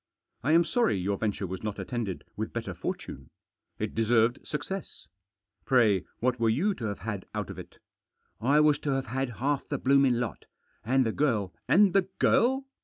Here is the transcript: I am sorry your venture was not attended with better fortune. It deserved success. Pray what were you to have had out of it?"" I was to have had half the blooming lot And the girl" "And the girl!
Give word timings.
I 0.41 0.53
am 0.53 0.63
sorry 0.63 0.97
your 0.97 1.15
venture 1.19 1.45
was 1.45 1.61
not 1.61 1.77
attended 1.77 2.23
with 2.35 2.51
better 2.53 2.73
fortune. 2.73 3.29
It 3.77 3.93
deserved 3.93 4.39
success. 4.43 5.07
Pray 5.63 6.05
what 6.19 6.39
were 6.39 6.49
you 6.49 6.73
to 6.73 6.85
have 6.85 6.97
had 6.97 7.27
out 7.35 7.51
of 7.51 7.59
it?"" 7.59 7.77
I 8.41 8.61
was 8.61 8.79
to 8.79 8.89
have 8.93 9.05
had 9.05 9.29
half 9.37 9.69
the 9.69 9.77
blooming 9.77 10.15
lot 10.19 10.45
And 10.83 11.05
the 11.05 11.11
girl" 11.11 11.53
"And 11.69 11.93
the 11.93 12.09
girl! 12.17 12.65